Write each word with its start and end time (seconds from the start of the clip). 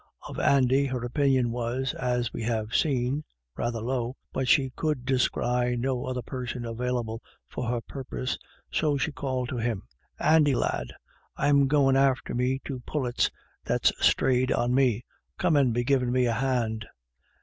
Of 0.27 0.39
Andy 0.39 0.87
her 0.87 1.05
opinion 1.05 1.51
was, 1.51 1.93
as 1.93 2.33
we 2.33 2.41
have 2.41 2.73
seen, 2.73 3.23
rather 3.55 3.79
low, 3.81 4.15
but 4.33 4.47
she 4.47 4.71
could 4.75 5.05
descry 5.05 5.75
no 5.77 6.05
other 6.05 6.23
person 6.23 6.65
available 6.65 7.21
for 7.47 7.67
her 7.67 7.81
purpose, 7.81 8.35
so 8.71 8.97
she 8.97 9.11
called 9.11 9.49
to 9.49 9.57
him: 9.57 9.83
"Andy 10.19 10.55
lad, 10.55 10.87
I'm 11.37 11.67
goin' 11.67 11.95
after 11.95 12.33
me 12.33 12.59
two 12.65 12.79
pullets 12.79 13.29
that's 13.63 13.93
strayed 14.03 14.51
on 14.51 14.73
me; 14.73 15.05
come 15.37 15.55
and 15.55 15.71
be 15.71 15.83
givin* 15.83 16.11
me 16.11 16.25
a 16.25 16.33
hand." 16.33 16.87